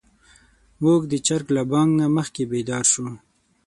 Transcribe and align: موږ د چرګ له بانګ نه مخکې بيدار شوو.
موږ 0.83 1.01
د 1.11 1.13
چرګ 1.27 1.47
له 1.57 1.63
بانګ 1.71 1.89
نه 1.99 2.05
مخکې 2.17 2.43
بيدار 2.51 2.85
شوو. 2.91 3.09